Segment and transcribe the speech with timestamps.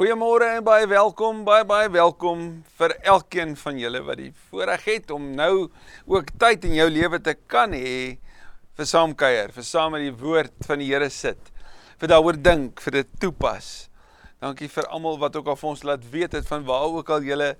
[0.00, 2.44] Goeiemôre en baie welkom, baie baie welkom
[2.78, 5.66] vir elkeen van julle wat die voorreg het om nou
[6.08, 8.14] ook tyd in jou lewe te kan hê
[8.80, 11.52] vir saamkuier, vir saam met die woord van die Here sit.
[12.00, 13.90] Vir daaroor dink, vir dit toepas.
[14.40, 17.28] Dankie vir almal wat ook al vir ons laat weet het van waar ook al
[17.28, 17.50] julle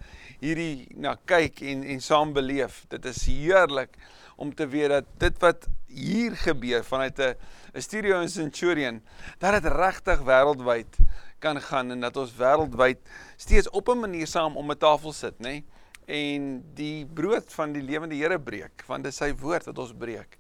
[0.40, 2.86] hierdie na kyk en en saam beleef.
[2.88, 4.00] Dit is heerlik
[4.40, 9.02] om te weet dat dit wat hier gebeur vanuit 'n studio in Centurion,
[9.38, 10.96] dat dit regtig wêreldwyd
[11.40, 13.00] kan gaan en dat ons wêreldwyd
[13.36, 15.42] steeds op 'n manier saam om 'n tafel sit, nê?
[15.42, 15.64] Nee?
[16.06, 19.92] En die brood van die lewende Here breek, want dit is sy woord wat ons
[19.92, 20.36] breek.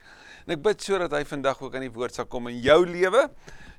[0.46, 3.30] En ek bid sodat hy vandag ook aan die woord sal kom in jou lewe,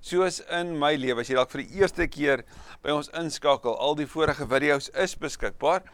[0.02, 1.22] soos in my lewe.
[1.22, 2.44] As jy dalk vir die eerste keer
[2.84, 5.86] by ons inskakel, al die vorige video's is beskikbaar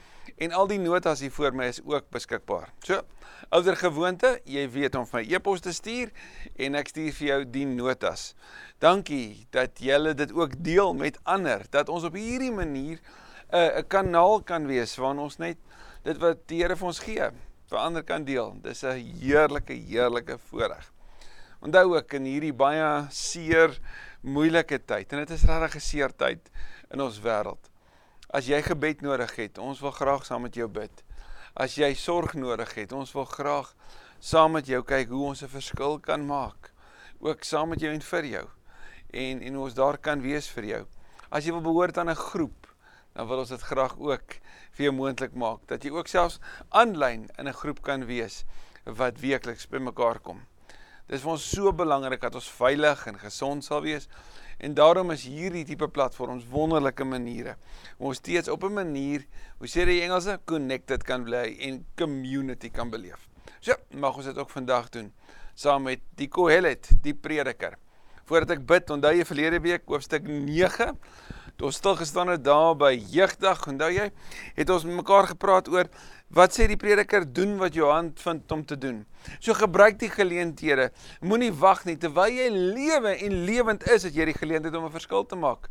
[0.43, 2.71] en al die notas hier voor my is ook beskikbaar.
[2.85, 3.01] So,
[3.55, 6.11] ouer gewoonte, jy weet om vir my e-pos te stuur
[6.55, 8.31] en ek stuur vir jou die notas.
[8.83, 12.99] Dankie dat julle dit ook deel met ander, dat ons op hierdie manier
[13.47, 15.57] 'n uh, kanaal kan wees waar ons net
[16.03, 17.29] dit wat die Here vir ons gee,
[17.69, 18.55] vir ander kan deel.
[18.61, 20.96] Dis 'n heerlike heerlike voorreg.
[21.65, 23.73] Onthou ook in hierdie baie seer
[24.21, 26.51] moeilike tyd en dit is regtig 'n seer tyd
[26.93, 27.71] in ons wêreld.
[28.29, 31.03] As jy gebed nodig het, ons wil graag saam met jou bid.
[31.55, 33.73] As jy sorg nodig het, ons wil graag
[34.19, 36.71] saam met jou kyk hoe ons 'n verskil kan maak.
[37.19, 38.47] Ook saam met jou en vir jou
[39.13, 40.85] en en ons daar kan wees vir jou.
[41.31, 42.67] As jy wil behoort aan 'n groep,
[43.13, 44.39] dan wil ons dit graag ook
[44.71, 48.45] vir jou moontlik maak dat jy ook selfs aanlyn in 'n groep kan wees
[48.85, 50.41] wat weekliks bymekaar kom.
[51.07, 54.09] Dit is vir ons so belangrik dat ons veilig en gesond sal wees.
[54.59, 57.55] En daarom is hierdie tipe platforms wonderlike maniere
[57.97, 59.25] om ons steeds op 'n manier,
[59.59, 63.29] hoe sê die Engelse, connected kan bly en community kan beleef.
[63.61, 65.13] So, mag ons dit ook vandag doen
[65.55, 67.77] saam met die Kohelet, die prediker
[68.27, 70.89] voordat ek bid, onthou jy verlede week hoofstuk 9,
[71.57, 74.09] toe ons stil gestaan het daar by jeugdag, onthou jy,
[74.57, 75.87] het ons met mekaar gepraat oor,
[76.35, 79.05] wat sê die prediker, doen wat jou hand vind om te doen.
[79.39, 80.89] So gebruik die geleenthede,
[81.21, 84.87] moet nie wacht nie, terwyl jy lewe en levend is, het jy die geleentheid om
[84.87, 85.69] een verskil te maak.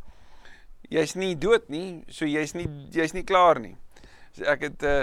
[0.89, 3.75] Jy is nie dood nie, so jy is nie, jy is nie klaar nie.
[4.37, 4.95] So ek het uh,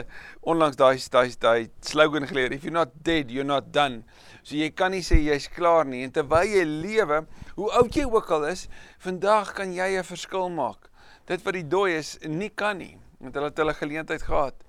[0.46, 4.04] onlangs daai daai daai slogan geleer, if you're not dead, you're not done.
[4.44, 7.24] So jy kan nie sê jy's klaar nie en terwyl jy lewe,
[7.58, 8.68] hoe oud jy ook al is,
[9.02, 10.90] vandag kan jy 'n verskil maak.
[11.26, 14.63] Dit wat die dooi is, nie kan nie, want hulle het hulle geleentheid gehad.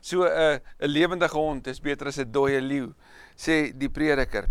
[0.00, 2.94] So 'n uh, 'n lewendige hond is beter as 'n dooie leeu,
[3.36, 4.48] sê die prediker.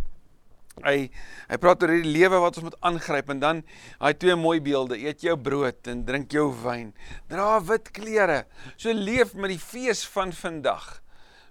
[0.84, 1.10] Hy
[1.50, 3.64] hy praat oor die lewe wat ons moet aangryp en dan
[4.00, 6.94] daai twee mooi beelde, eet jou brood en drink jou wyn.
[7.28, 8.46] Dra wit klere.
[8.78, 11.02] So leef met die fees van vandag.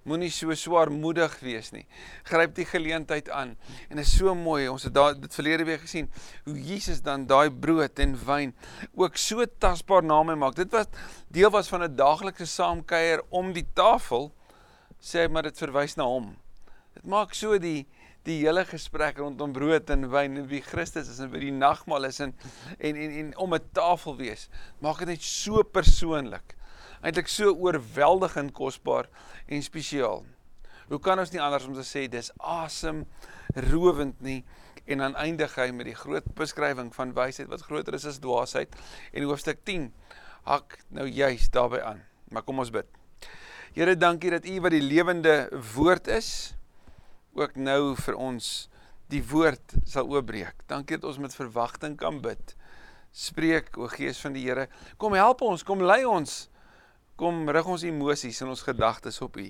[0.08, 1.84] Moenie so swaarmoedig wees nie.
[2.28, 3.56] Gryp die geleentheid aan.
[3.91, 4.69] En is so mooi.
[4.72, 6.08] Ons het daai dit verlede week gesien
[6.46, 8.54] hoe Jesus dan daai brood en wyn
[8.97, 10.56] ook so tasbaar na my maak.
[10.56, 10.88] Dit was
[11.28, 14.32] deel was van 'n daaglikse saamkuier om die tafel.
[15.00, 16.36] Sê maar dit verwys na hom.
[16.94, 17.86] Dit maak so die
[18.24, 22.04] die hele gesprek rondom brood en wyn en wie Christus is en wie die nagmaal
[22.04, 22.34] is en
[22.78, 24.48] en en, en om 'n tafel wees.
[24.80, 26.57] Maak dit net so persoonlik.
[27.03, 29.09] Eintlik so oorweldigend kosbaar
[29.47, 30.25] en spesiaal.
[30.88, 33.04] Hoe kan ons nie anders om te sê dis asem
[33.69, 34.41] rowend nie
[34.88, 38.72] en dan eindig hy met die groot beskrywing van wysheid wat groter is as dwaasheid
[39.12, 39.91] en hoofstuk 10
[40.48, 42.00] hak nou juis daarbey aan.
[42.32, 42.88] Maar kom ons bid.
[43.76, 46.54] Here, dankie dat U wat die lewende woord is
[47.36, 48.69] ook nou vir ons
[49.12, 50.65] die woord sal oopbreek.
[50.69, 52.54] Dankie dat ons met verwagting kan bid.
[53.12, 54.69] Spreek o Gees van die Here,
[55.00, 56.47] kom help ons, kom lei ons.
[57.18, 59.46] Kom rig ons emosies en ons gedagtes op U.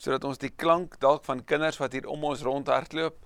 [0.00, 3.18] Sodat ons die klank dalk van kinders wat hier om ons rondhardloop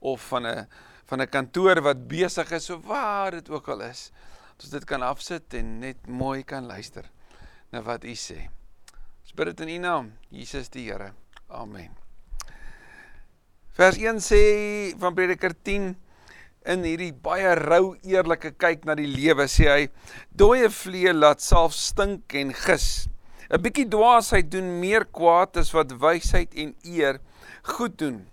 [0.00, 0.66] of van 'n
[1.06, 4.10] van 'n kantoor wat besig is of waar dit ook al is,
[4.56, 7.04] dat ons dit kan afsit en net mooi kan luister
[7.70, 8.50] na wat U sê.
[9.22, 11.12] Ons bid dit in U naam, Jesus die Here.
[11.48, 11.94] Amen.
[13.76, 15.96] Vers 1 sê van Prediker 10
[16.72, 19.82] in hierdie baie rou eerlike kyk na die lewe sê hy
[20.34, 23.08] dooie vlee laat self stink en gis.
[23.50, 27.20] 'n Bietjie dwaasheid doen meer kwaad as wat wysheid en eer
[27.76, 28.26] goed doen.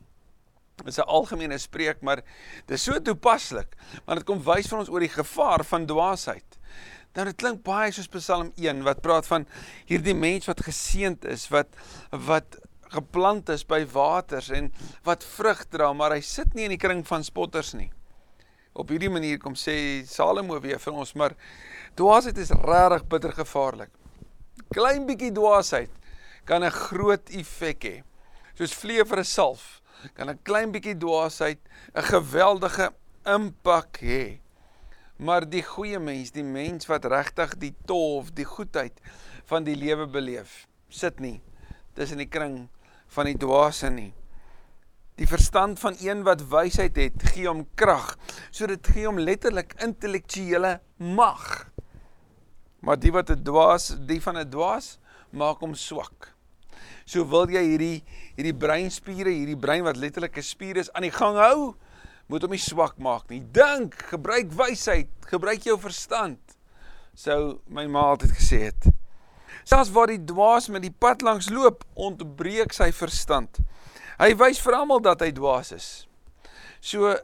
[0.85, 2.23] Is 'n algemene spreek, maar
[2.65, 6.57] dit is so toepaslik want dit kom wys vir ons oor die gevaar van dwaasheid.
[7.13, 9.45] Nou dit klink baie soos Psalm 1 wat praat van
[9.85, 11.69] hierdie mens wat geseënd is, wat
[12.09, 12.57] wat
[12.89, 14.71] geplant is by waters en
[15.03, 17.91] wat vrug dra, maar hy sit nie in die kring van spotters nie.
[18.73, 19.75] Op hierdie manier kom sê
[20.09, 21.35] Salomo weer vir ons, maar
[21.99, 23.91] dwaasheid is regtig bitter gevaarlik.
[24.73, 25.91] Klein bietjie dwaasheid
[26.45, 28.03] kan 'n groot effek hê.
[28.57, 29.81] Soos vlee vir 'n salf,
[30.15, 31.59] kan 'n klein bietjie dwaasheid
[31.95, 32.93] 'n geweldige
[33.25, 34.39] impak hê.
[35.17, 38.99] Maar die goeie mens, die mens wat regtig die tof, die goedheid
[39.45, 41.41] van die lewe beleef, sit nie
[41.93, 42.69] tussen die kring
[43.07, 44.13] van die dwaase nie.
[45.15, 48.15] Die verstand van een wat wysheid het, gee hom krag.
[48.49, 51.69] So dit gee hom letterlik intellektuele mag.
[52.81, 54.97] Maar die wat 'n dwaas, die van 'n dwaas
[55.29, 56.33] maak hom swak.
[57.05, 58.03] So wil jy hierdie
[58.35, 61.75] hierdie breinspiere, hierdie brein wat letterlik 'n spier is aan die gang hou,
[62.27, 63.43] moet hom nie swak maak nie.
[63.51, 66.39] Dink, gebruik wysheid, gebruik jou verstand.
[67.13, 68.89] Sou my ma altyd gesê het.
[69.63, 73.59] Selfs waar die dwaas met die pad langs loop, ontbreek sy verstand.
[74.19, 75.87] Hy wys vir almal dat hy dwaas is.
[76.81, 77.15] So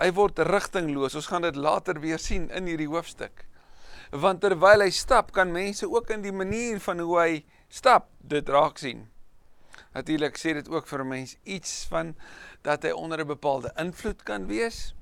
[0.00, 1.16] hy word rigtingloos.
[1.18, 3.44] Ons gaan dit later weer sien in hierdie hoofstuk.
[4.12, 8.48] Want terwyl hy stap, kan mense ook in die manier van hoe hy stap dit
[8.48, 9.06] raak sien.
[9.92, 12.14] Natuurlik sê dit ook vir 'n mens iets van
[12.62, 14.94] dat hy onder 'n bepaalde invloed kan wees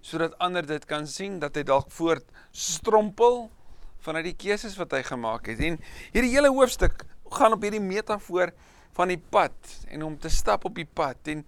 [0.00, 3.50] sodat ander dit kan sien dat hy dalk voort strompel
[4.00, 5.60] vanuit die keuses wat hy gemaak het.
[5.60, 5.78] En
[6.12, 8.52] hierdie hele hoofstuk gaan op hierdie metafoor
[8.96, 11.44] van die pad en om te stap op die pad en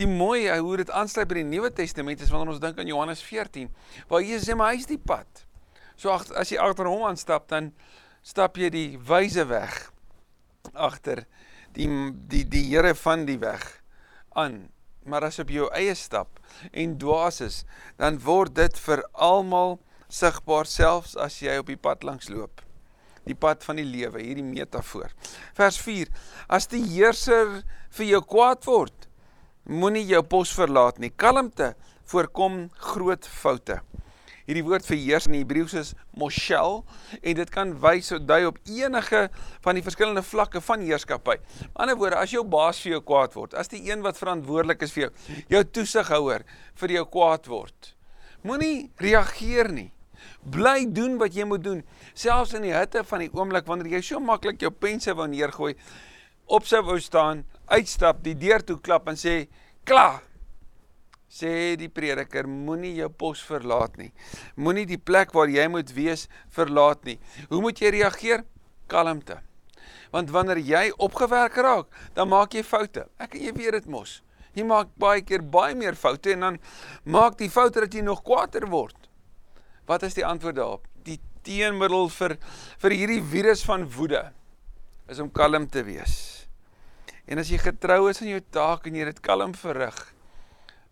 [0.00, 3.22] die mooi hoe dit aansluit by die Nuwe Testament is wanneer ons dink aan Johannes
[3.24, 3.68] 14
[4.10, 5.44] waar Jesus sê maar hy is die pad.
[5.98, 7.72] So as jy agter hom aanstap dan
[8.22, 9.88] stap jy die wyse weg
[10.74, 11.24] agter
[11.76, 11.88] die
[12.30, 13.64] die die Here van die weg
[14.38, 14.68] aan.
[15.08, 16.40] Maar as op jou eie stap
[16.72, 17.62] en dwaas is,
[17.96, 22.64] dan word dit vir almal sigbaar selfs as jy op die pad langs loop
[23.28, 25.12] die pad van die lewe, hierdie metafoor.
[25.58, 26.10] Vers 4:
[26.48, 27.60] As die heerser
[27.96, 29.08] vir jou kwaad word,
[29.68, 31.12] moenie jou pos verlaat nie.
[31.12, 31.74] Kalmte
[32.08, 33.82] voorkom groot foute.
[34.48, 36.78] Hierdie woord vir heers in Hebreëus is moshel
[37.18, 39.26] en dit kan wys of dui op enige
[39.66, 41.36] van die verskillende vlakke van heerskappy.
[41.66, 44.86] In ander woorde, as jou baas vir jou kwaad word, as die een wat verantwoordelik
[44.86, 45.10] is vir jou,
[45.52, 46.46] jou toesighouer
[46.80, 47.92] vir jou kwaad word,
[48.40, 49.90] moenie reageer nie.
[50.50, 51.82] Bly doen wat jy moet doen,
[52.14, 55.74] selfs in die hitte van die oomblik wanneer jy so maklik jou pense wou neergooi,
[56.46, 59.48] op sy wou staan, uitstap, die deur toe klap en sê,
[59.84, 60.22] "Klaar."
[61.28, 64.12] Sê die prediker, moenie jou pos verlaat nie.
[64.56, 67.18] Moenie die plek waar jy moet wees verlaat nie.
[67.50, 68.44] Hoe moet jy reageer?
[68.88, 69.36] Kalmte.
[70.10, 73.06] Want wanneer jy opgewerk raak, dan maak jy foute.
[73.20, 74.22] Ek en jy weet dit mos.
[74.56, 76.58] Jy maak baie keer baie meer foute en dan
[77.04, 78.97] maak die foute dat jy nog kwaader word.
[79.88, 80.84] Wat is die antwoord daarop?
[81.06, 82.36] Die teenmiddel vir
[82.82, 84.26] vir hierdie virus van woede
[85.08, 86.16] is om kalm te wees.
[87.28, 89.96] En as jy getrou is aan jou taak en jy dit kalm verrig,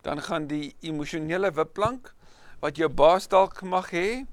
[0.04, 2.12] dan gaan die emosionele wipplank
[2.62, 4.24] wat jou baas dalk mag hê,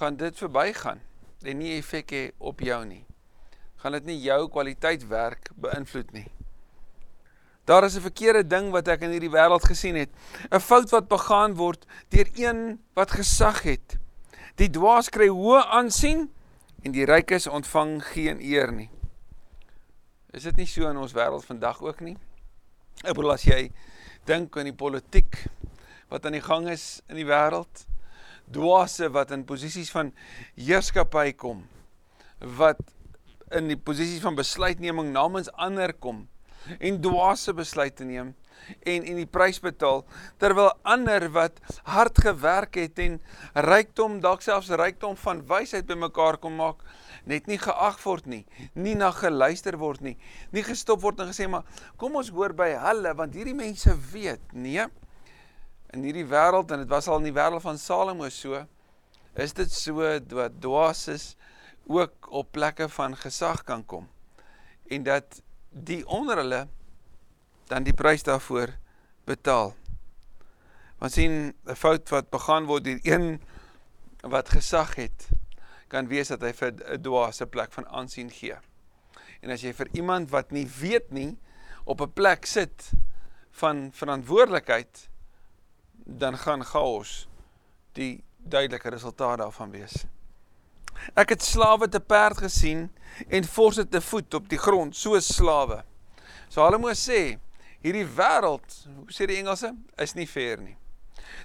[0.00, 1.04] gaan dit verbygaan
[1.44, 3.04] en nie effek hê op jou nie.
[3.82, 6.28] Gaan dit nie jou kwaliteit werk beïnvloed nie.
[7.68, 10.08] Daar is 'n verkeerde ding wat ek in hierdie wêreld gesien het.
[10.50, 13.98] 'n Fout wat begaan word deur een wat gesag het.
[14.56, 16.32] Die dwaas kry hoë aansien
[16.82, 18.90] en die rykes ontvang geen eer nie.
[20.32, 22.16] Is dit nie so in ons wêreld vandag ook nie?
[23.04, 23.70] Ek bedoel as jy
[24.24, 25.46] dink aan die politiek
[26.08, 27.86] wat aan die gang is in die wêreld,
[28.50, 30.14] dwaase wat in posisies van
[30.56, 31.68] heerskappy kom,
[32.40, 32.80] wat
[33.50, 36.28] in die posisies van besluitneming namens ander kom
[36.78, 38.34] en dwaase besluite neem
[38.82, 40.04] en en die prys betaal
[40.42, 41.60] terwyl ander wat
[41.94, 43.18] hard gewerk het en
[43.68, 46.82] rykdom dalk selfs rykdom van wysheid bymekaar kom maak
[47.28, 50.16] net nie geag word nie nie na geluister word nie
[50.54, 51.66] nie gestop word en gesê maar
[52.00, 54.86] kom ons hoor by hulle want hierdie mense weet nee
[55.94, 58.64] in hierdie wêreld en dit was al in die wêreld van Salomo so
[59.38, 61.34] is dit so dat dwaases
[61.88, 64.08] ook op plekke van gesag kan kom
[64.88, 66.68] en dat die onder hulle
[67.68, 68.72] dan die prys daarvoor
[69.28, 69.74] betaal.
[70.98, 73.40] Want sien 'n fout wat begaan word deur een
[74.20, 75.28] wat gesag het,
[75.88, 78.56] kan wees dat hy vir 'n dwaase plek van aansien gee.
[79.40, 81.38] En as jy vir iemand wat nie weet nie
[81.84, 82.90] op 'n plek sit
[83.50, 85.08] van verantwoordelikheid,
[86.04, 87.28] dan gaan chaos
[87.92, 90.06] die duidelike resultaat daarvan wees.
[91.14, 92.88] Ek het slawe te perd gesien
[93.28, 95.82] en forse te voet op die grond soos slawe.
[96.48, 97.38] Salomo sê,
[97.84, 100.76] hierdie wêreld, hoe sê die Engelse, is nie fair nie.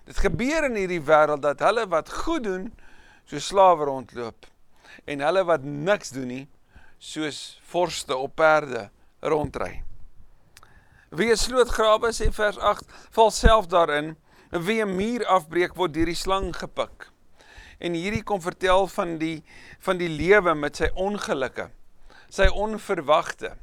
[0.07, 2.67] Dit gebeur in hierdie wêreld dat hulle wat goed doen,
[3.25, 4.49] so slawe rondloop
[5.09, 6.43] en hulle wat niks doen nie,
[7.01, 8.89] soos vorste op perde
[9.21, 9.83] rondry.
[11.09, 14.15] Wie 'n slootgrawe sê vers 8, val self daarin,
[14.51, 17.12] wie 'n muur afbreek word deur die slang gepik
[17.83, 19.43] en hierdie kom vertel van die
[19.83, 21.69] van die lewe met sy ongelukke,
[22.31, 23.53] sy onverwagte.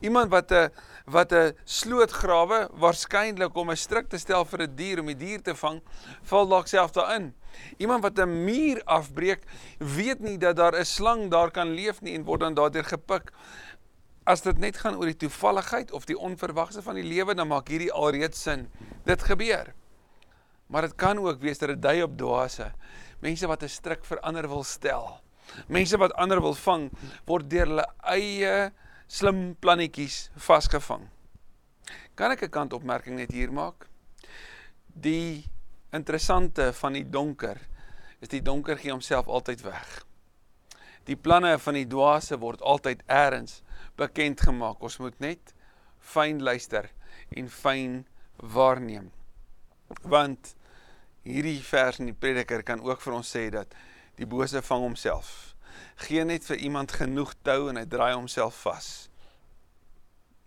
[0.00, 0.70] Iemand wat 'n
[1.06, 5.06] wat 'n sloot grawe waarskynlik om 'n stryk te stel vir 'n die dier om
[5.06, 5.80] die dier te vang,
[6.22, 7.34] val dalk self daarin.
[7.78, 9.42] Iemand wat 'n muur afbreek,
[9.78, 13.32] weet nie dat daar 'n slang daar kan leef nie en word dan daardeur gepik.
[14.24, 17.68] As dit net gaan oor die toevalligheid of die onverwagse van die lewe, dan maak
[17.68, 18.68] hierdie alreeds sin.
[19.04, 19.74] Dit gebeur.
[20.66, 22.72] Maar dit kan ook wees dat dit dui op dwaase.
[23.20, 25.20] Mense wat 'n stryk vir ander wil stel.
[25.68, 26.90] Mense wat ander wil vang,
[27.26, 28.72] word deur hulle eie
[29.08, 31.08] slim plannetjies vasgevang.
[32.14, 33.88] Kan ek 'n kantopmerking net hier maak?
[34.86, 35.44] Die
[35.92, 37.58] interessante van die donker
[38.20, 40.04] is die donker gee homself altyd weg.
[41.04, 43.62] Die planne van die dwaase word altyd eers
[43.96, 44.82] bekend gemaak.
[44.82, 45.54] Ons moet net
[45.98, 46.90] fyn luister
[47.36, 49.10] en fyn waarneem.
[50.02, 50.54] Want
[51.26, 53.74] hierdie vers in die prediker kan ook vir ons sê dat
[54.20, 55.54] die bose vang homself.
[56.06, 58.88] Gee net vir iemand genoeg tou en hy draai homself vas.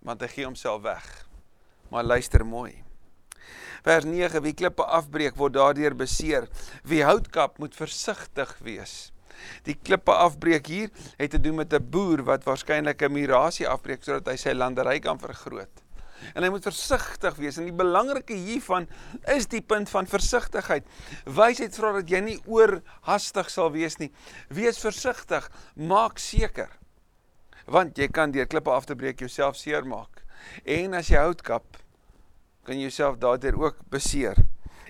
[0.04, 1.08] Want hy gee homself weg.
[1.94, 2.82] Maar luister mooi.
[3.84, 6.48] Vers 9: Wie klippe afbreek word daardeur beseer.
[6.84, 9.12] Wie houtkap moet versigtig wees.
[9.68, 14.04] Die klippe afbreek hier het te doen met 'n boer wat waarskynlik 'n mirasie afbreek
[14.04, 15.84] sodat hy sy landery kan vergroot
[16.34, 18.88] en hy moet versigtig wees en die belangrike hiervan
[19.36, 20.88] is die punt van versigtigheid.
[21.26, 24.12] Wysheid vra dat jy nie oorhaastig sal wees nie.
[24.54, 26.72] Wees versigtig, maak seker.
[27.66, 30.24] Want jy kan deur klippe af te breek jouself seermaak.
[30.68, 31.78] En as jy hout kap,
[32.64, 34.40] kan jy jouself daardeur ook beseer.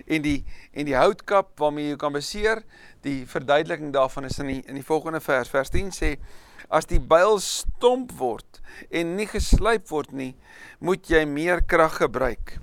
[0.06, 2.62] En die en die houtkap waarmee jy kan beseer,
[3.06, 6.10] die verduideliking daarvan is in die in die volgende vers, vers 10 sê
[6.68, 10.34] as die byl stomp word en nie geslyp word nie,
[10.80, 12.58] moet jy meer krag gebruik.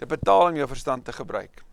[0.00, 1.64] Dit betaal om jou verstand te gebruik.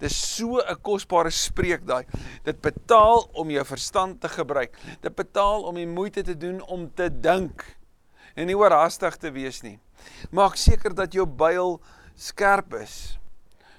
[0.00, 2.04] Dis so 'n kosbare spreek daai.
[2.44, 4.76] Dit betaal om jou verstand te gebruik.
[5.00, 7.64] Dit betaal om die moeite te doen om te dink
[8.34, 9.78] en nie oorhaastig te wees nie.
[10.30, 11.80] Maak seker dat jou byl
[12.14, 13.18] skerp is.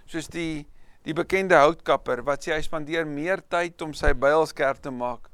[0.05, 0.67] Soos die
[1.03, 5.30] die bekende houtkapper wat sê hy spandeer meer tyd om sy byl skerp te maak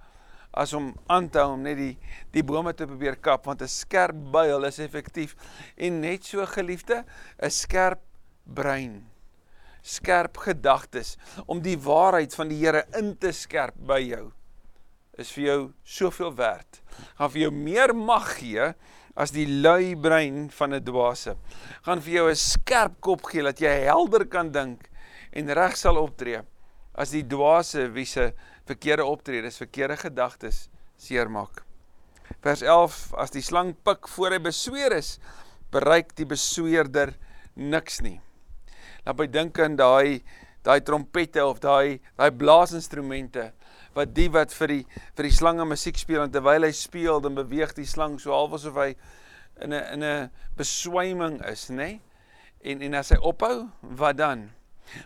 [0.58, 1.94] as om aan te hou om net die
[2.36, 5.36] die bome te probeer kap want 'n skerp byl is effektief
[5.78, 7.06] en net so geliefde
[7.40, 8.02] 'n skerp
[8.44, 9.06] brein
[9.88, 14.32] skerp gedagtes om die waarheid van die Here in te skerp by jou
[15.18, 16.82] is vir jou soveel werd.
[17.18, 18.68] Gaan vir jou meer mag gee
[19.18, 21.36] as die lui brein van 'n dwaase.
[21.86, 24.90] Gaan vir jou 'n skerp kop gee dat jy helder kan dink
[25.32, 26.42] en reg sal optree
[26.94, 28.34] as die dwaase wie se
[28.68, 31.64] verkeerde optredes, verkeerde gedagtes seermaak.
[32.44, 35.18] Vers 11: As die slang pik voor hy besweer is,
[35.72, 37.14] bereik die besweerder
[37.56, 38.20] niks nie.
[39.06, 40.24] Laat my dink aan daai
[40.68, 43.54] daai trompette of daai daai blaasinstrumente
[43.96, 44.82] wat die wat vir die
[45.16, 48.58] vir die slange musiek speel en terwyl hy speel dan beweeg die slang so half
[48.58, 48.90] asof hy
[49.64, 51.76] in 'n in 'n beswyming is, nê?
[51.76, 52.02] Nee?
[52.62, 54.52] En en as hy ophou, wat dan?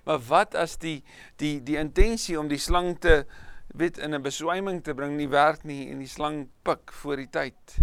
[0.06, 1.04] Maar wat as die
[1.38, 3.26] die die intensie om die slang te
[3.74, 7.30] weet in 'n beswyming te bring nie werk nie en die slang pik voor die
[7.30, 7.78] tyd.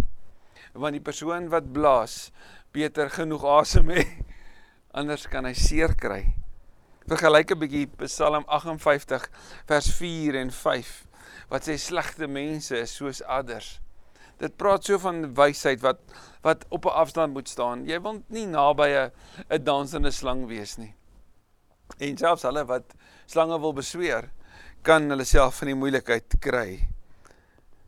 [0.73, 2.31] Want die persoon wat blaas
[2.73, 4.05] beter genoeg asem hê
[4.99, 6.35] anders kan hy seer kry.
[7.09, 9.29] Vergelyk 'n bietjie Psalm 58
[9.67, 11.07] vers 4 en 5
[11.49, 13.81] wat sê slegte mense is soos adders.
[14.39, 16.01] Dit praat so van wysheid wat
[16.43, 17.87] wat op 'n afstand moet staan.
[17.87, 19.11] Jy wil nie naby 'n
[19.51, 20.95] 'n dansende slang wees nie.
[21.99, 22.95] En selfs hulle wat
[23.27, 24.31] slange wil besweer,
[24.83, 26.89] kan hulle self van die moeilikheid kry.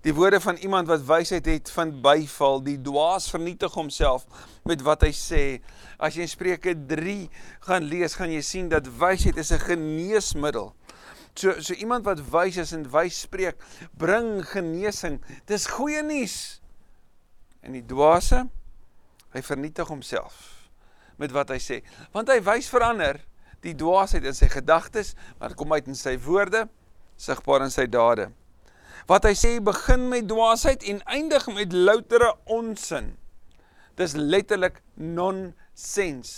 [0.01, 4.25] Die woorde van iemand wat wysheid het van byval, die dwaas vernietig homself
[4.65, 5.43] met wat hy sê.
[6.01, 7.17] As jy in Spreuke 3
[7.67, 10.73] gaan lees, gaan jy sien dat wysheid is 'n geneesmiddel.
[11.35, 13.57] So so iemand wat wys is en wys spreek,
[13.93, 15.21] bring genesing.
[15.47, 16.61] Dis goeie nuus.
[17.61, 18.49] En die dwaase,
[19.33, 20.57] hy vernietig homself
[21.21, 21.83] met wat hy sê,
[22.13, 23.21] want hy wys verander
[23.61, 26.69] die dwaasheid in sy gedagtes, maar kom uit in sy woorde
[27.21, 28.31] sigbaar in sy dade.
[29.11, 33.13] Wat hy sê begin met dwaasheid en eindig met loutere onsin.
[33.99, 36.33] Dis letterlik nonsens.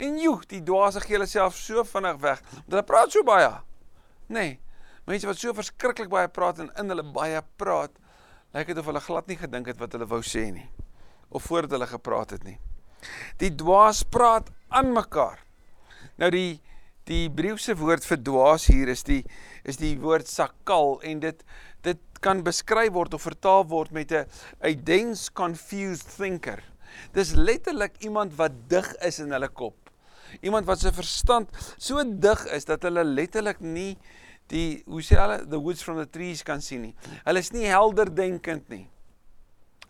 [0.00, 2.40] En joe, die dwaase gee hulle self so vinnig weg.
[2.56, 3.52] Want hulle praat so baie.
[4.32, 4.58] Nee.
[5.08, 7.92] Mense wat so verskriklik baie praat en in hulle baie praat,
[8.54, 10.68] lyk dit of hulle glad nie gedink het wat hulle wou sê nie
[11.30, 12.56] of voordat hulle gepraat het nie.
[13.38, 15.38] Die dwaas praat aan mekaar.
[16.18, 16.60] Nou die
[17.10, 19.22] die Hebreëse woord vir dwaas hier is die
[19.68, 21.42] is die woord sakal en dit
[21.82, 24.26] dit kan beskryf word of vertaal word met 'n
[24.62, 26.62] a dense confused thinker.
[27.12, 29.90] Dis letterlik iemand wat dig is in hulle kop.
[30.42, 31.48] Iemand wat sy verstand
[31.78, 33.96] so dig is dat hulle letterlik nie
[34.48, 36.94] die hoe sê hulle the woods from the trees kan sien nie.
[37.24, 38.86] Hulle is nie helder denkend nie.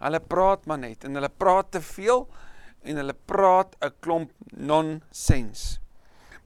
[0.00, 2.28] Hulle praat maar net en hulle praat te veel
[2.84, 5.79] en hulle praat 'n klomp nonsens.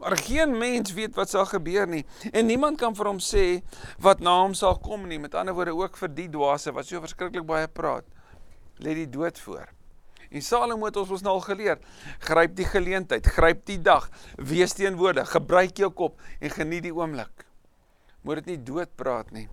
[0.04, 3.44] Maar geen mens weet wat sal gebeur nie en niemand kan vir hom sê
[4.04, 5.16] wat na hom sal kom nie.
[5.16, 8.04] Met ander woorde ook vir die dwaase wat so verskriklik baie praat.
[8.84, 9.70] Lê die dood voor.
[10.28, 11.80] En Salomo het ons ons nou al geleer,
[12.26, 17.46] gryp die geleentheid, gryp die dag, wees teenwoordig, gebruik jou kop en geniet die oomblik.
[18.28, 19.46] Moet dit nie dood praat nie.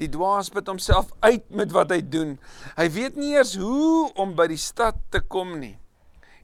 [0.00, 2.38] Die dwaas put homself uit met wat hy doen.
[2.78, 5.74] Hy weet nie eers hoe om by die stad te kom nie.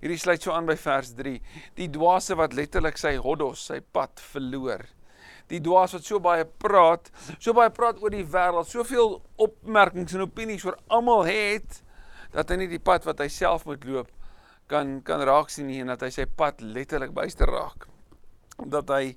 [0.01, 1.39] Hierdie sluit so aan by vers 3.
[1.79, 4.85] Die dwaase wat letterlik sy hoddos, sy pad verloor.
[5.51, 10.27] Die dwaas wat so baie praat, so baie praat oor die wêreld, soveel opmerkings en
[10.27, 11.83] opinies oor almal het
[12.35, 14.11] dat hy nie die pad wat hy self moet loop
[14.67, 17.87] kan kan raak sien nie en dat hy sy pad letterlik byster raak.
[18.59, 19.15] Dat hy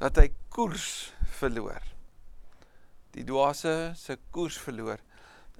[0.00, 1.84] dat hy koers verloor.
[3.12, 5.02] Die dwaase se koers verloor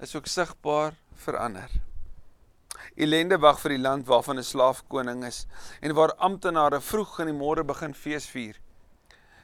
[0.01, 1.69] is ook sigbaar verander.
[2.95, 5.45] Elende wag vir die land waarvan 'n slaaf koning is
[5.81, 8.59] en waar amptenare vroeg in die môre begin fees vier.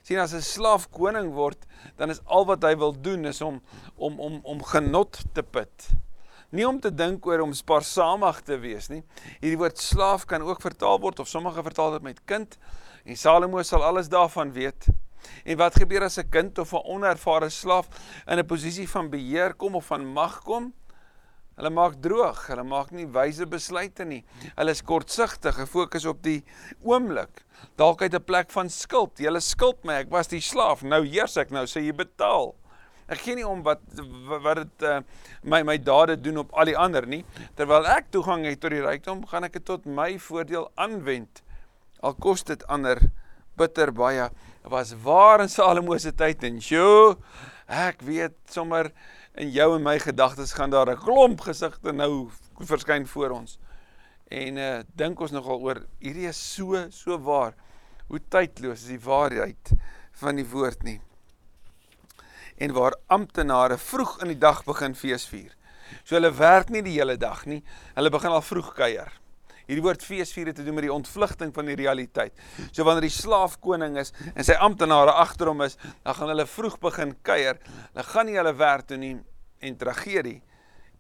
[0.04, 1.66] Sien as 'n slaaf koning word,
[1.98, 3.62] dan is al wat hy wil doen is om
[3.98, 5.90] om om om genot te put.
[6.52, 9.04] Nie om te dink oor om spaarsamig te wees nie.
[9.42, 12.58] Hierdie woord slaaf kan ook vertaal word of sommige vertaal dit met kind
[13.06, 14.88] en Salomo sal alles daarvan weet.
[15.46, 17.88] En wat gebeur as 'n kind of 'n onervare slaaf
[18.28, 20.74] in 'n posisie van beheer kom of van mag kom?
[21.60, 24.22] Hulle maak droog, hulle maak nie wyse besluite nie.
[24.56, 26.38] Hulle is kortsigtig, gefokus op die
[26.88, 27.44] oomblik.
[27.76, 29.20] Dalk uit 'n plek van skuld.
[29.20, 30.84] Jy skuld my, ek was die slaaf.
[30.84, 32.56] Nou heers ek nou, sê jy betaal.
[33.10, 33.82] Ek gee nie om wat
[34.46, 35.02] wat dit uh,
[35.44, 37.26] my my dade doen op al die ander nie.
[37.58, 41.44] Terwyl ek toegang het tot die rykdom, gaan ek dit tot my voordeel aanwend.
[42.00, 43.02] Al kos dit ander
[43.58, 44.30] bitter baie.
[44.64, 47.18] Was waar in Salomo se tyd en sjo,
[47.68, 48.94] ek weet sommer
[49.40, 52.30] in jou en my gedagtes gaan daar 'n klomp gesigte nou
[52.60, 53.60] verskyn voor ons.
[54.28, 57.54] En uh dink ons nogal oor hierdie is so so waar.
[58.08, 59.72] Hoe tydloos is die waarheid
[60.12, 61.02] van die woord nie.
[62.58, 65.56] En waar amptenare vroeg in die dag begin feesvier.
[66.04, 67.64] So hulle werk nie die hele dag nie.
[67.96, 69.12] Hulle begin al vroeg kuier.
[69.70, 72.34] Hierdie woord feesvier het te doen met die ontvlugting van die realiteit.
[72.72, 76.80] So wanneer die slaafkoning is en sy amptenare agter hom is, dan gaan hulle vroeg
[76.80, 77.60] begin kuier.
[77.94, 79.20] Hulle gaan nie hulle werk toe nie
[79.60, 80.40] en tragedie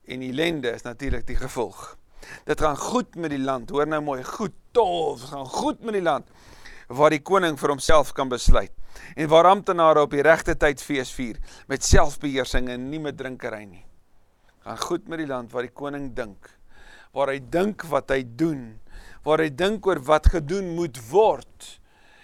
[0.10, 1.98] en ellende is natuurlik die gevolg.
[2.46, 3.70] Dit gaan goed met die land.
[3.70, 6.28] Hoor nou mooi, goed, tof, gaan goed met die land
[6.90, 8.74] waar die koning vir homself kan besluit
[9.14, 11.38] en waar amptenare op die regte tyd fees vier
[11.70, 13.84] met selfbeheersing en nie met drinkery nie.
[14.66, 16.50] Gaan goed met die land waar die koning dink
[17.16, 18.78] waar hy dink wat hy doen,
[19.26, 21.76] waar hy dink oor wat gedoen moet word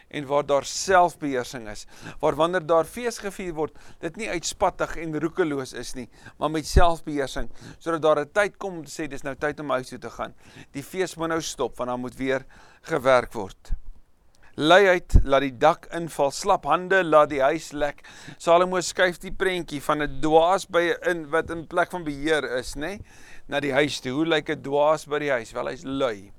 [0.07, 1.85] en waar daar selfbeheersing is,
[2.19, 6.67] waar wanneer daar fees gevier word, dit nie uitspattig en roekeloos is nie, maar met
[6.67, 9.99] selfbeheersing, sodat daar 'n tyd kom om te sê dis nou tyd om huis toe
[9.99, 10.33] te gaan.
[10.71, 12.45] Die fees moet nou stop want dan moet weer
[12.81, 13.71] gewerk word.
[14.57, 18.07] Luiheid laat die dak inval, slap hande laat die huis lek.
[18.37, 22.75] Salomo skuif die prentjie van 'n dwaas by in wat in plek van beheer is,
[22.75, 22.79] nê?
[22.79, 22.99] Nee?
[23.47, 24.13] na die huis toe.
[24.15, 25.53] Hoe lyk 'n dwaas by die huis?
[25.53, 26.31] Wel hy's lui.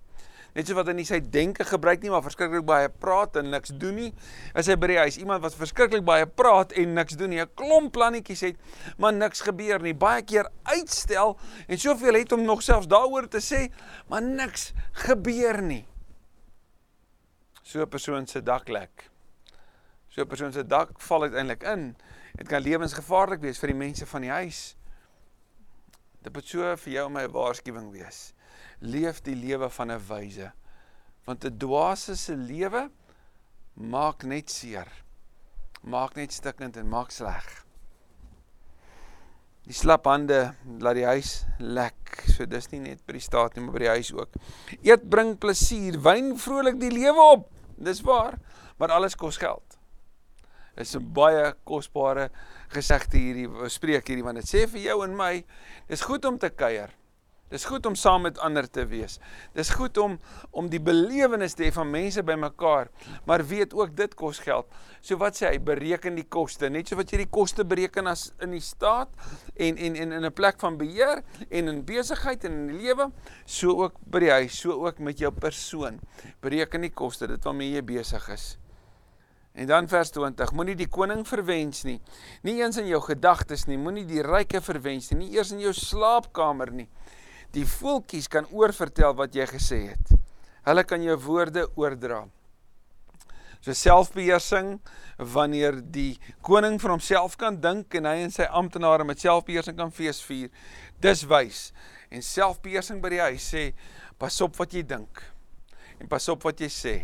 [0.56, 3.74] Net so wat hy nie sy denke gebruik nie, maar verskriklik baie praat en niks
[3.76, 4.12] doen nie.
[4.56, 7.42] Is hy by die huis iemand wat verskriklik baie praat en niks doen nie.
[7.42, 8.56] 'n Klomp plannetjies het,
[8.96, 9.92] maar niks gebeur nie.
[9.92, 11.36] Baie keer uitstel
[11.68, 13.68] en soveel het hom nog selfs daaroor te sê,
[14.08, 14.72] maar niks
[15.04, 15.84] gebeur nie.
[17.62, 19.10] So 'n persoon se dak lek.
[20.08, 21.96] So 'n persoon se dak val uiteindelik in.
[22.36, 24.76] Dit kan lewensgevaarlik wees vir die mense van die huis.
[26.22, 28.32] Dit moet so vir jou en my 'n waarskuwing wees.
[28.80, 30.52] Leef die lewe van 'n wyse.
[31.24, 32.90] Want 'n dwaase se lewe
[33.74, 34.88] maak net seer.
[35.82, 37.64] Maak net stikkend en maak sleg.
[39.66, 42.24] Die slap hande laat die huis lek.
[42.36, 44.34] So dis nie net by die staat nie, maar by die huis ook.
[44.82, 47.50] Eet bring plesier, wyn vrolik die lewe op.
[47.76, 48.38] Dis waar,
[48.78, 49.76] maar alles kos geld
[50.76, 52.30] is 'n baie kosbare
[52.68, 55.44] gesegde hierdie spreek hierdie want dit sê vir jou en my
[55.88, 56.90] dis goed om te kuier.
[57.46, 59.20] Dis goed om saam met ander te wees.
[59.54, 60.16] Dis goed om
[60.50, 62.90] om die belewenis te hê van mense bymekaar,
[63.28, 64.66] maar weet ook dit kos geld.
[65.00, 68.32] So wat sê hy, bereken die koste, net so wat jy die koste bereken as
[68.42, 69.14] in die staat
[69.54, 73.10] en en en in 'n plek van beheer en in besigheid en in die lewe,
[73.44, 76.00] so ook by die huis, so ook met jou persoon.
[76.40, 78.58] Bereken die koste, dit waarmee jy besig is.
[79.56, 81.96] En dan vers 20, moenie die koning verwens nie.
[82.44, 85.72] Nie eens in jou gedagtes nie, moenie die ryke verwens nie, nie eers in jou
[85.72, 86.88] slaapkamer nie.
[87.54, 90.16] Die voeltjies kan oorvertel wat jy gesê het.
[90.66, 92.24] Hulle kan jou woorde oordra.
[93.62, 94.76] So selfbeheersing
[95.18, 99.90] wanneer die koning vir homself kan dink en hy en sy amptenare met selfbeheersing kan
[99.94, 100.50] feesvier.
[101.02, 101.70] Dis wys.
[102.10, 103.64] En selfbeheersing by die huis sê
[104.20, 105.22] pas op wat jy dink.
[106.00, 106.96] En pas op wat jy sê.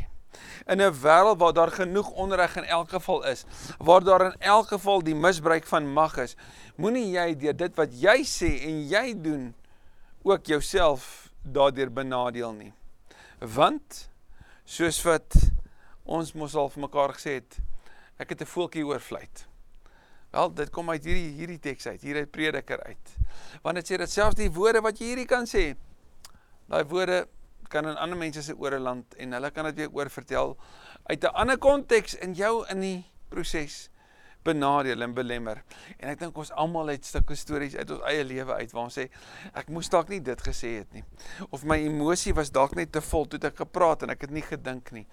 [0.67, 3.45] In 'n wêreld waar daar genoeg onreg in elk geval is,
[3.79, 6.37] waar daar in elk geval die misbruik van mag is,
[6.77, 9.55] moenie jy deur dit wat jy sê en jy doen
[10.23, 12.73] ook jouself daardeur benadeel nie.
[13.39, 14.09] Want
[14.65, 15.35] soos wat
[16.03, 17.59] ons mos al vir mekaar gesê het,
[18.19, 19.47] ek het 'n voeltjie oorvlieg.
[20.31, 23.17] Wel, dit kom uit hierdie hierdie teks uit, hier uit Prediker uit.
[23.63, 25.77] Want dit sê dat selfs die woorde wat jy hierdie kan sê,
[26.67, 27.29] daai woorde
[27.69, 30.57] kan in ander mense se ore land en hulle kan dit weer oor vertel
[31.09, 33.89] uit 'n ander konteks in jou in die proses
[34.45, 35.63] benadeel en belemmer.
[35.99, 38.99] En ek dink ons almal het stukke stories uit ons eie lewe uit waar ons
[38.99, 39.07] sê
[39.59, 41.05] ek moes dalk nie dit gesê het nie.
[41.51, 44.45] Of my emosie was dalk net te vol toe ek gepraat en ek het nie
[44.47, 45.05] gedink nie.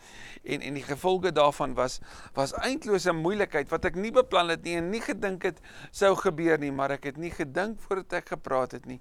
[0.44, 2.00] En en die gevolge daarvan was
[2.38, 5.62] was eindelose moeilikheid wat ek nie beplan het nie en nie gedink het
[5.92, 9.00] sou gebeur nie, maar ek het nie gedink voordat ek gepraat het nie.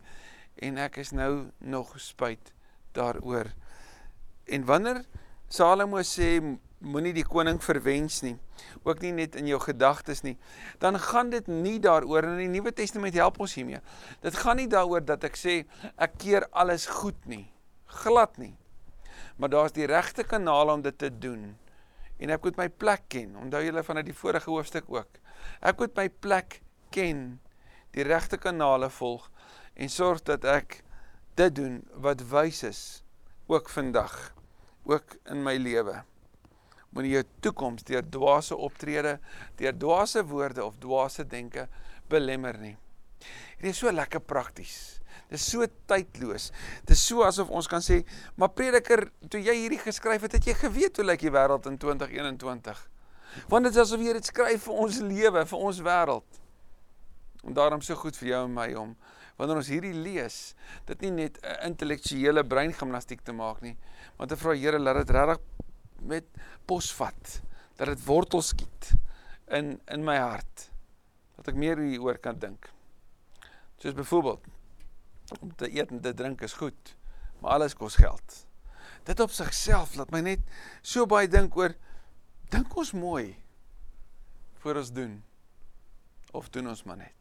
[0.59, 2.53] En ek is nou nog spyt
[2.97, 3.53] daaroor.
[4.49, 5.05] En wanneer
[5.49, 6.37] Salomo sê
[6.79, 8.37] moenie die koning verwens nie,
[8.87, 10.37] ook nie net in jou gedagtes nie,
[10.83, 13.81] dan gaan dit nie daaroor in die Nuwe Testament help ons hiermee.
[14.23, 15.61] Dit gaan nie daaroor dat ek sê
[15.99, 17.49] ek keer alles goed nie,
[18.03, 18.55] glad nie.
[19.38, 21.53] Maar daar's die regte kanale om dit te doen.
[22.19, 23.37] En ek moet my plek ken.
[23.38, 25.21] Onthou julle van uit die vorige hoofstuk ook.
[25.62, 26.61] Ek moet my plek
[26.95, 27.38] ken,
[27.95, 29.29] die regte kanale volg
[29.79, 30.81] en sorg dat ek
[31.38, 32.83] dit doen wat wys is
[33.47, 34.14] ook vandag,
[34.85, 36.03] ook in my lewe
[36.94, 39.18] moenie jou toekoms deur dwaase optrede,
[39.61, 41.68] deur dwaase woorde of dwaase denke
[42.09, 42.77] belemmer nie.
[43.59, 44.98] Dit is so lekker prakties.
[45.29, 46.51] Dit is so tydloos.
[46.87, 48.05] Dit is so asof ons kan sê,
[48.37, 51.79] "Maar prediker, toe jy hierdie geskryf het, het jy geweet hoe lyk die wêreld in
[51.79, 52.88] 2021?"
[53.48, 56.40] Want dit is asof jy dit skryf vir ons lewe, vir ons wêreld.
[57.44, 58.96] En daarom so goed vir jou en my om
[59.37, 60.55] wanneer ons hierdie lees,
[60.87, 63.77] dit nie net 'n intellektuele breingimnastiek te maak nie,
[64.18, 65.38] maar te vra Here, laat dit regtig
[66.09, 66.27] met
[66.68, 67.38] posvat
[67.79, 68.92] dat dit wortel skiet
[69.55, 70.68] in in my hart
[71.38, 72.66] dat ek meer hieroor kan dink.
[73.79, 74.49] Soos byvoorbeeld
[75.38, 76.94] om te eet en te drink is goed,
[77.38, 78.40] maar alles kos geld.
[79.07, 80.42] Dit op sigself laat my net
[80.83, 81.77] so baie dink oor
[82.51, 83.37] dink ons mooi
[84.59, 85.21] voor ons doen
[86.35, 87.14] of doen ons maar net.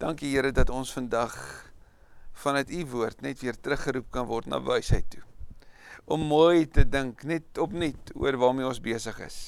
[0.00, 1.36] Dankie Here dat ons vandag
[2.42, 5.29] vanuit u woord net weer teruggeroep kan word na wysheid toe
[6.04, 9.38] om mooi te dink net opnuut oor waarmee ons besig is.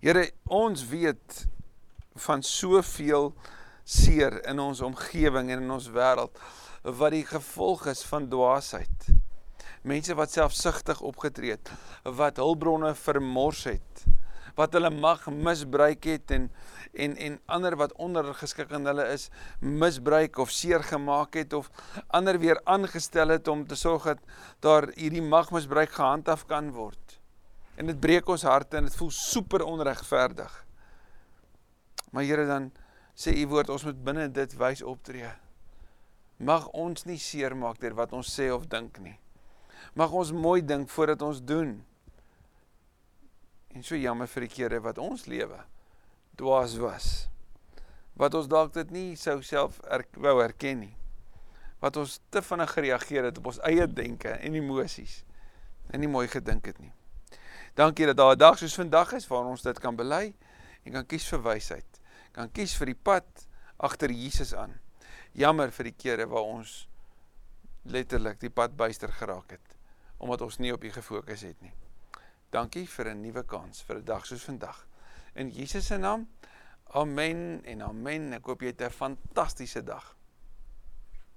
[0.00, 1.44] Here, ons weet
[2.26, 3.32] van soveel
[3.84, 6.36] seer in ons omgewing en in ons wêreld
[6.82, 9.10] wat die gevolg is van dwaasheid.
[9.82, 11.70] Mense wat selfsugtig opgetree het,
[12.04, 14.04] wat hulpbronne vermors het,
[14.60, 16.50] wat hulle mag misbruik het en
[16.92, 19.28] en en ander wat ondergeskik aan hulle is
[19.60, 21.70] misbruik of seer gemaak het of
[22.08, 24.24] ander weer aangestel het om te sorg dat
[24.60, 27.20] daar hierdie magmisbruik gehandhaaf kan word.
[27.76, 30.50] En dit breek ons harte en dit voel super onregverdig.
[32.10, 32.72] Maar Here dan
[33.14, 35.30] sê u woord ons moet binne dit wys optree.
[36.38, 39.16] Mag ons nie seermaak deur wat ons sê of dink nie.
[39.94, 41.78] Mag ons mooi dink voordat ons doen.
[43.74, 45.60] En so jammer vir die kere wat ons lewe
[46.40, 47.08] dwaas was.
[48.18, 50.94] Wat ons dalk dit nie sou self er, wou erken nie.
[51.80, 55.22] Wat ons te vinnig gereageer het op ons eie denke en emosies
[55.90, 56.92] en nie mooi gedink het nie.
[57.78, 60.34] Dankie dat daar 'n dag soos vandag is waar ons dit kan bely
[60.84, 62.00] en kan kies vir wysheid.
[62.32, 63.26] Kan kies vir die pad
[63.76, 64.80] agter Jesus aan.
[65.32, 66.88] Jammer vir die kere waar ons
[67.84, 69.76] letterlik die pad byster geraak het
[70.18, 71.72] omdat ons nie op U gefokus het nie.
[72.50, 74.86] Dankie vir 'n nuwe kans vir 'n dag soos vandag.
[75.34, 76.28] In Jesus se naam.
[76.84, 78.32] Amen en amen.
[78.32, 80.16] Ek hoop jy het 'n fantastiese dag.